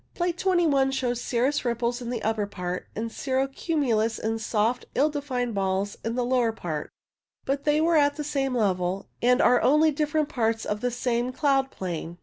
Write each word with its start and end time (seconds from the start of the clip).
Plate 0.15 0.35
2 0.39 0.67
1 0.67 0.89
shows 0.89 1.21
cirrus 1.21 1.63
ripples 1.63 2.01
in 2.01 2.09
the 2.09 2.23
upper 2.23 2.47
part, 2.47 2.87
and 2.95 3.11
cirro 3.11 3.45
cumulus 3.47 4.17
in 4.17 4.39
soft, 4.39 4.87
ill 4.95 5.11
defined 5.11 5.53
balls 5.53 5.95
in 6.03 6.15
the 6.15 6.25
lower 6.25 6.51
part; 6.51 6.89
but 7.45 7.65
they 7.65 7.79
were 7.79 7.97
at 7.97 8.15
the 8.15 8.23
same 8.23 8.55
level, 8.55 9.09
and 9.21 9.43
are 9.43 9.61
only 9.61 9.91
different 9.91 10.27
parts 10.27 10.65
of 10.65 10.81
the 10.81 10.89
same 10.89 11.31
cloud 11.31 11.69
plane. 11.69 12.17